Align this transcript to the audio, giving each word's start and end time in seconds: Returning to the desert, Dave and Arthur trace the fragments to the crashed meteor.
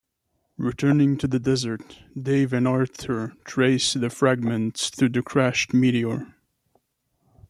Returning 0.57 1.15
to 1.17 1.27
the 1.27 1.37
desert, 1.37 1.99
Dave 2.19 2.53
and 2.53 2.67
Arthur 2.67 3.33
trace 3.45 3.93
the 3.93 4.09
fragments 4.09 4.89
to 4.89 5.07
the 5.07 5.21
crashed 5.21 5.75
meteor. 5.75 6.33